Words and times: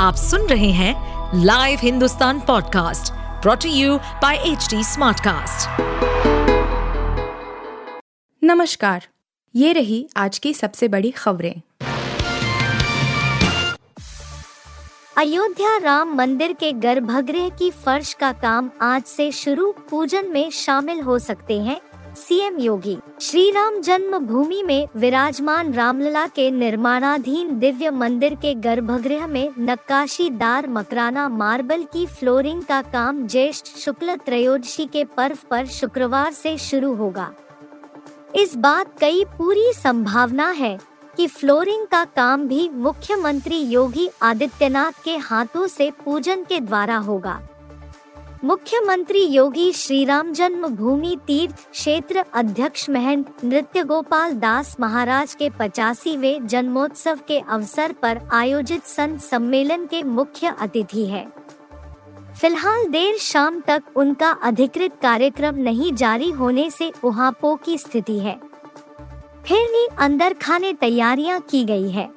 आप 0.00 0.14
सुन 0.16 0.46
रहे 0.46 0.70
हैं 0.72 1.42
live 1.44 1.78
Hindustan 1.82 2.38
podcast 2.40 3.12
brought to 3.42 3.70
you 3.70 3.96
by 4.22 4.36
H 4.46 4.68
smartcast. 4.84 5.80
नमस्कार 8.42 9.06
ये 9.54 9.72
रही 9.72 10.06
आज 10.16 10.38
की 10.38 10.52
सबसे 10.54 10.88
बड़ी 10.88 11.10
खबरें 11.10 11.54
अयोध्या 15.16 15.76
राम 15.76 16.14
मंदिर 16.14 16.52
के 16.52 16.72
गर्भगृह 16.72 17.48
की 17.48 17.70
फर्श 17.84 18.12
का 18.14 18.32
काम 18.38 18.70
आज 18.82 19.02
से 19.06 19.30
शुरू 19.32 19.72
पूजन 19.90 20.32
में 20.32 20.50
शामिल 20.50 21.00
हो 21.00 21.18
सकते 21.18 21.60
हैं 21.60 21.80
सीएम 22.16 22.58
योगी 22.58 22.96
श्री 23.22 23.50
राम 23.50 23.80
जन्म 23.80 24.16
भूमि 24.18 24.62
में 24.62 24.88
विराजमान 24.96 25.72
रामलला 25.74 26.26
के 26.26 26.50
निर्माणाधीन 26.50 27.58
दिव्य 27.58 27.90
मंदिर 27.90 28.34
के 28.34 28.54
गर्भगृह 28.54 29.26
में 29.26 29.50
नक्काशीदार 29.58 30.68
मकराना 30.68 31.28
मार्बल 31.28 31.82
की 31.82 32.06
फ्लोरिंग 32.06 32.62
का 32.62 32.80
काम 32.82 33.26
ज्येष्ठ 33.26 33.66
शुक्ल 33.76 34.16
त्रयोदशी 34.16 34.86
के 34.86 35.04
पर्व 35.16 35.38
पर 35.50 35.66
शुक्रवार 35.66 36.32
से 36.32 36.56
शुरू 36.58 36.94
होगा। 36.94 37.30
इस 38.36 38.56
बात 38.56 38.98
कई 39.00 39.24
पूरी 39.38 39.72
संभावना 39.72 40.48
है 40.50 40.78
कि 41.16 41.26
फ्लोरिंग 41.26 41.86
का 41.86 42.04
काम 42.16 42.48
भी 42.48 42.68
मुख्यमंत्री 42.68 43.58
योगी 43.58 44.08
आदित्यनाथ 44.22 45.04
के 45.04 45.16
हाथों 45.18 45.66
से 45.66 45.90
पूजन 46.04 46.44
के 46.44 46.60
द्वारा 46.60 46.96
होगा। 46.96 47.40
मुख्यमंत्री 48.44 49.20
योगी 49.24 49.72
श्री 49.72 50.04
राम 50.04 50.32
जन्म 50.32 50.66
भूमि 50.66 51.16
तीर्थ 51.26 51.54
क्षेत्र 51.70 52.24
अध्यक्ष 52.34 52.88
महंत 52.90 53.44
नृत्य 53.44 53.82
गोपाल 53.84 54.32
दास 54.32 54.76
महाराज 54.80 55.34
के 55.34 55.50
पचासीवे 55.50 56.38
जन्मोत्सव 56.42 57.18
के 57.28 57.38
अवसर 57.38 57.92
पर 57.92 58.20
आयोजित 58.32 58.84
संत 58.84 59.20
सम्मेलन 59.20 59.84
के 59.86 60.02
मुख्य 60.02 60.54
अतिथि 60.60 61.04
है। 61.06 61.24
फ़िलहाल 62.40 62.86
देर 62.86 63.18
शाम 63.18 63.60
तक 63.60 63.82
उनका 63.96 64.30
अधिकृत 64.42 64.96
कार्यक्रम 65.02 65.54
नहीं 65.54 65.92
जारी 65.94 66.30
होने 66.30 66.70
से 66.70 66.92
उहापो 67.04 67.54
की 67.56 67.78
स्थिति 67.78 68.18
है। 68.18 68.38
फिर 69.46 69.66
भी 69.66 69.86
अंदर 69.98 70.32
खाने 70.32 70.72
तैयारियाँ 70.72 71.40
की 71.40 71.64
गई 71.64 71.90
है। 71.90 72.08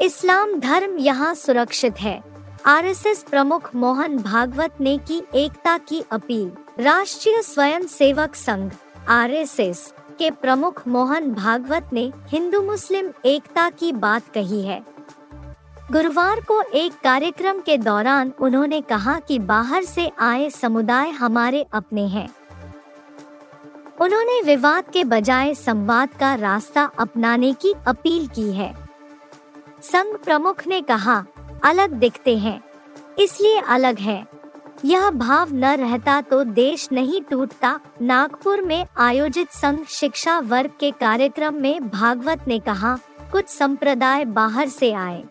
इस्लाम 0.00 0.58
धर्म 0.60 0.98
यहाँ 0.98 1.34
सुरक्षित 1.34 2.00
है। 2.00 2.33
आरएसएस 2.66 3.22
प्रमुख 3.30 3.74
मोहन 3.74 4.18
भागवत 4.18 4.74
ने 4.80 4.98
की 4.98 5.22
एकता 5.34 5.78
की 5.78 6.04
अपील। 6.10 6.52
राष्ट्रीय 6.84 7.42
स्वयं 7.42 7.80
सेवक 7.80 8.34
संघ, 8.34 8.72
आरएसएस, 9.08 9.94
के 10.18 10.30
प्रमुख 10.30 10.88
मोहन 10.88 11.30
भागवत 11.34 11.90
ने 11.92 12.12
हिंदू 12.28 12.62
मुस्लिम 12.62 13.12
एकता 13.24 13.70
की 13.70 13.92
बात 13.92 14.22
कही 14.34 14.62
है। 14.62 14.84
गुरुवार 15.92 16.40
को 16.40 16.62
एक 16.62 16.92
कार्यक्रम 16.92 17.60
के 17.60 17.78
दौरान 17.78 18.32
उन्होंने 18.40 18.80
कहा 18.80 19.18
कि 19.18 19.38
बाहर 19.38 19.84
से 19.84 20.12
आए 20.18 20.50
समुदाय 20.50 21.10
हमारे 21.10 21.66
अपने 21.72 22.06
हैं। 22.06 22.28
उन्होंने 24.00 24.42
विवाद 24.42 24.84
के 24.92 25.04
बजाय 25.04 25.54
संवाद 25.54 26.08
का 26.20 26.34
रास्ता 26.34 26.90
अपनाने 26.98 27.52
की 27.52 27.74
अपील 27.86 28.26
की 28.26 28.52
है। 28.52 28.74
संघ 29.82 30.16
प्रमुख 30.16 30.66
ने 30.66 30.80
कहा 30.80 31.24
अलग 31.64 31.92
दिखते 31.94 32.36
हैं, 32.38 32.60
इसलिए 33.18 33.60
अलग 33.60 33.98
है। 34.00 34.24
यह 34.84 35.08
भाव 35.10 35.54
न 35.54 35.74
रहता 35.76 36.20
तो 36.20 36.42
देश 36.44 36.88
नहीं 36.92 37.20
टूटता। 37.22 37.78
नागपुर 38.02 38.62
में 38.62 38.86
आयोजित 38.98 39.50
संघ 39.52 39.84
शिक्षा 39.90 40.38
वर्ग 40.40 40.70
के 40.80 40.90
कार्यक्रम 40.92 41.54
में 41.54 41.88
भागवत 41.90 42.48
ने 42.48 42.58
कहा, 42.60 42.98
कुछ 43.32 43.48
संप्रदाय 43.48 44.24
बाहर 44.24 44.68
से 44.70 44.92
आए। 44.94 45.22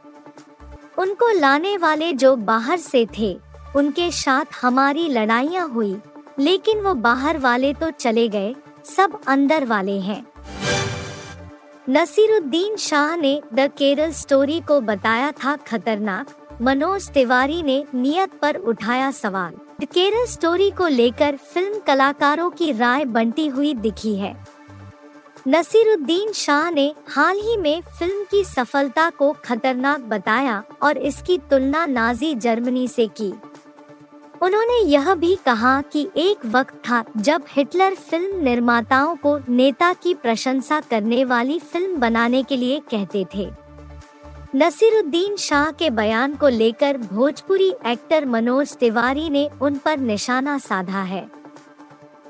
उनको 0.97 1.31
लाने 1.31 1.75
वाले 1.77 2.11
जो 2.13 2.35
बाहर 2.37 2.77
से 2.79 3.05
थे, 3.17 3.37
उनके 3.75 4.09
साथ 4.13 4.61
हमारी 4.61 5.07
लड़ाइयाँ 5.09 5.67
हुई, 5.69 5.95
लेकिन 6.39 6.81
वो 6.81 6.93
बाहर 6.95 7.37
वाले 7.37 7.73
तो 7.73 7.89
चले 7.91 8.27
गए, 8.29 8.53
सब 8.87 9.19
अंदर 9.27 9.65
वाले 9.65 9.99
हैं। 9.99 10.25
नसीरुद्दीन 11.89 12.75
शाह 12.75 13.15
ने 13.15 13.41
द 13.53 13.59
केरल 13.77 14.11
स्टोरी 14.11 14.59
को 14.59 14.79
बताया 14.81 15.31
था 15.31 15.55
खतरनाक। 15.55 16.27
मनोज 16.61 17.09
तिवारी 17.09 17.63
ने 17.63 17.83
नियत 17.95 18.33
पर 18.41 18.55
उठाया 18.55 19.11
सवाल। 19.11 19.53
द 19.81 19.85
केरल 19.85 20.25
स्टोरी 20.25 20.69
को 20.71 20.87
लेकर 20.87 21.35
फ़िल्म 21.35 21.79
कलाकारों 21.79 22.49
की 22.49 22.71
राय 22.71 23.05
बनती 23.05 23.47
हुई 23.47 23.73
दिखी 23.73 24.15
है। 24.15 24.35
नसीरुद्दीन 25.47 26.31
शाह 26.31 26.69
ने 26.71 26.93
हाल 27.09 27.39
ही 27.39 27.57
में 27.57 27.81
फ़िल्म 27.99 28.23
की 28.23 28.43
सफलता 28.43 29.09
को 29.09 29.31
खतरनाक 29.45 30.01
बताया 30.01 30.63
और 30.81 30.97
इसकी 30.97 31.37
तुलना 31.37 31.85
नाजी 31.85 32.35
जर्मनी 32.35 32.87
से 32.87 33.07
की। 33.07 33.33
उन्होंने 34.43 34.77
यह 34.83 35.13
भी 35.15 35.35
कहा 35.35 35.81
कि 35.81 36.07
एक 36.17 36.45
वक्त 36.45 36.73
था 36.87 37.03
जब 37.17 37.43
हिटलर 37.49 37.93
फ़िल्म 37.95 38.39
निर्माताओं 38.43 39.15
को 39.15 39.37
नेता 39.49 39.91
की 39.93 40.13
प्रशंसा 40.13 40.79
करने 40.79 41.23
वाली 41.25 41.59
फ़िल्म 41.59 41.99
बनाने 41.99 42.41
के 42.43 42.57
लिए 42.57 42.79
कहते 42.91 43.25
थे। 43.35 43.47
नसीरुद्दीन 44.55 45.35
शाह 45.35 45.71
के 45.71 45.89
बयान 45.89 46.35
को 46.35 46.47
लेकर 46.47 46.97
भोजपुरी 46.97 47.69
एक्टर 47.85 48.25
मनोज 48.25 48.75
तिवारी 48.77 49.29
ने 49.29 49.49
उन 49.61 49.77
पर 49.77 49.99
निशाना 49.99 50.57
साधा 50.57 51.01
है। 51.03 51.25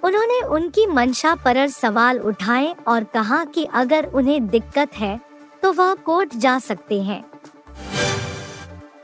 उन्होंने 0.03 0.41
उनकी 0.49 0.85
मंशा 0.87 1.33
पर 1.35 1.67
सवाल 1.69 2.19
उठाए 2.21 2.73
और 2.87 3.03
कहा 3.03 3.43
कि 3.45 3.63
अगर 3.73 4.05
उन्हें 4.05 4.47
दिक्कत 4.47 4.97
है 4.97 5.19
तो 5.63 5.73
वह 5.73 5.93
कोर्ट 5.95 6.35
जा 6.35 6.57
सकते 6.59 7.01
हैं। 7.01 7.23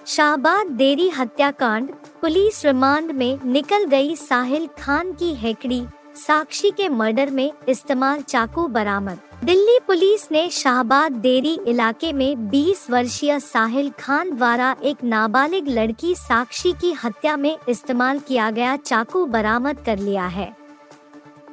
शाहबाद 0.07 0.67
देरी 0.67 1.09
हत्याकांड 1.09 1.89
पुलिस 2.21 2.65
रिमांड 2.65 3.11
में 3.11 3.39
निकल 3.45 3.85
गई 3.85 4.15
साहिल 4.15 4.67
खान 4.79 5.11
की 5.13 5.33
हेकड़ी, 5.33 5.81
साक्षी 6.15 6.71
के 6.71 6.87
मर्डर 6.89 7.29
में 7.29 7.51
इस्तेमाल 7.69 8.21
चाकू 8.21 8.67
बरामद। 8.67 9.19
दिल्ली 9.43 9.77
पुलिस 9.87 10.27
ने 10.31 10.49
शाहबाद 10.49 11.11
देरी 11.11 11.57
इलाके 11.67 12.11
में 12.13 12.49
20 12.49 12.89
वर्षीय 12.89 13.39
साहिल 13.39 13.89
खान 13.99 14.35
द्वारा 14.35 14.75
एक 14.83 15.03
नाबालिग 15.03 15.67
लड़की 15.67 16.13
साक्षी 16.15 16.71
की 16.71 16.91
हत्या 17.03 17.37
में 17.37 17.57
इस्तेमाल 17.69 18.19
किया 18.19 18.49
गया 18.51 18.75
चाकू 18.75 19.25
बरामद 19.25 19.79
कर 19.85 19.99
लिया 19.99 20.25
है। 20.27 20.53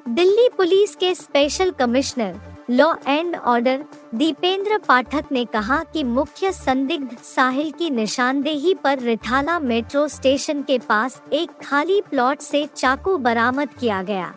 दिल्ली 0.09 0.49
पुलिस 0.57 0.97
के 0.97 1.15
special 1.15 1.71
commissioner 1.71 2.41
law 2.71 2.95
and 3.07 3.37
order 3.37 3.85
Dipendra 4.15 4.79
Pathak 4.79 5.25
ने 5.33 5.45
कहा 5.45 5.83
कि 5.85 6.03
मुख्य 6.05 6.53
संदिग्ध 6.53 7.17
साहिल 7.17 7.71
की 7.71 7.91
निशानदेही 7.91 8.75
पर 8.75 8.99
रिठाला 8.99 9.59
मेट्रो 9.59 10.07
स्टेशन 10.09 10.63
के 10.63 10.79
पास 10.79 11.21
एक 11.33 11.51
खाली 11.65 12.01
प्लॉट 12.01 12.41
से 12.41 12.67
चाकू 12.77 13.17
बरामद 13.19 13.69
किया 13.69 14.03
गया। 14.03 14.35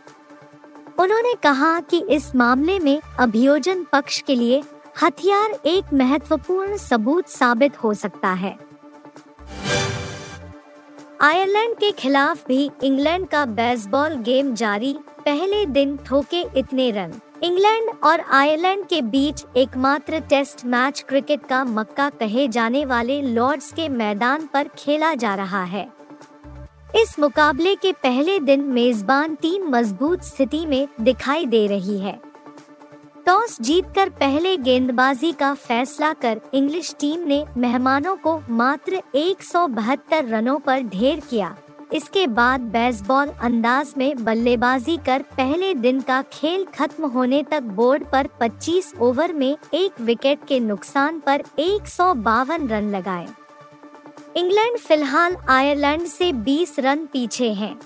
उन्होंने 0.99 1.33
कहा 1.33 1.79
कि 1.79 2.03
इस 2.09 2.35
मामले 2.35 2.79
में 2.79 2.99
अभियोजन 3.19 3.83
पक्ष 3.83 4.21
के 4.21 4.35
लिए 4.35 4.63
हथियार 5.03 5.59
एक 5.65 5.93
महत्वपूर्ण 5.93 6.77
सबूत 6.77 7.27
साबित 7.27 7.83
हो 7.83 7.93
सकता 7.93 8.29
है। 8.33 8.57
आयरलैंड 11.21 11.75
के 11.75 11.91
खिलाफ 11.91 12.47
भी 12.47 12.69
इंग्लैंड 12.83 13.27
का 13.27 13.45
बेसबॉल 13.45 14.15
गेम 14.15 14.53
जारी, 14.55 14.93
पहले 15.25 15.65
दिन 15.65 15.97
ठोके 15.97 16.43
इतने 16.57 16.89
रन। 16.91 17.19
इंग्लैंड 17.43 17.89
और 18.03 18.19
आयरलैंड 18.31 18.85
के 18.85 19.01
बीच 19.01 19.45
एकमात्र 19.57 20.19
टेस्ट 20.19 20.65
मैच 20.65 21.03
क्रिकेट 21.09 21.45
का 21.45 21.63
मक्का 21.63 22.09
कहे 22.09 22.47
जाने 22.47 22.83
वाले 22.85 23.21
लॉर्ड्स 23.21 23.71
के 23.73 23.87
मैदान 23.89 24.45
पर 24.45 24.67
खेला 24.77 25.13
जा 25.13 25.35
रहा 25.35 25.63
है। 25.63 25.87
इस 26.95 27.17
मुकाबले 27.19 27.75
के 27.75 27.91
पहले 27.93 28.39
दिन 28.39 28.63
मेजबान 28.63 29.35
टीम 29.35 29.69
मज़बूत 29.69 30.23
स्थिति 30.23 30.65
में 30.65 30.87
दिखाई 31.01 31.45
दे 31.45 31.65
रही 31.67 31.97
है। 31.97 32.19
टॉस 33.25 33.57
जीतकर 33.61 34.09
पहले 34.09 34.55
गेंदबाजी 34.57 35.31
का 35.31 35.53
फैसला 35.53 36.13
कर 36.13 36.41
इंग्लिश 36.53 36.95
टीम 36.99 37.27
ने 37.27 37.43
मेहमानों 37.57 38.15
को 38.17 38.39
मात्र 38.49 39.01
एक 39.15 39.43
सौ 39.43 39.67
बहत्तर 39.67 40.25
रनों 40.25 40.59
पर 40.59 40.81
ढेर 40.81 41.19
किया। 41.19 41.55
इसके 41.93 42.27
बाद 42.27 42.61
बेसबॉल 42.61 43.27
अंदाज 43.27 43.93
में 43.97 44.23
बल्लेबाजी 44.23 44.97
कर 44.97 45.21
पहले 45.21 45.73
दिन 45.73 46.01
का 46.01 46.21
खेल 46.21 46.65
खत्म 46.65 47.05
होने 47.05 47.43
तक 47.43 47.61
बोर्ड 47.61 48.03
पर 48.11 48.27
25 48.41 48.93
ओवर 48.99 49.33
में 49.33 49.57
एक 49.73 50.01
विकेट 50.01 50.39
के 50.47 50.59
नुकसान 50.59 51.19
पर 51.19 51.43
एक 51.59 51.87
सौ 51.87 52.13
बावन 52.13 52.67
रन 52.67 52.89
लगाए। 52.89 53.27
इंग्लैंड 54.35 54.77
फ़िलहाल 54.77 55.37
आयरलैंड 55.49 56.05
से 56.05 56.31
20 56.31 56.79
रन 56.79 57.05
पीछे 57.05 57.51
हैं। 57.53 57.79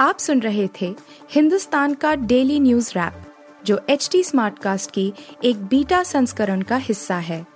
आप 0.00 0.18
सुन 0.18 0.40
रहे 0.40 0.68
थे 0.80 0.94
हिंदुस्तान 1.30 1.94
का 1.94 2.14
डेली 2.14 2.60
न्यूज़ 2.60 2.90
रैप 2.90 3.22
जो 3.64 3.80
एच 3.90 4.08
टी 4.12 4.22
कास्ट 4.36 4.90
की 4.90 5.12
एक 5.44 5.64
बीटा 5.64 6.02
संस्करण 6.02 6.62
का 6.62 6.76
हिस्सा 6.76 7.16
है। 7.16 7.46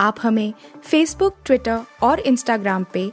आप 0.00 0.16
हमें 0.22 0.52
फेसबुक 0.82 1.36
ट्विटर 1.44 1.80
और 2.02 2.20
इंस्टाग्राम 2.20 2.86
पे 2.92 3.12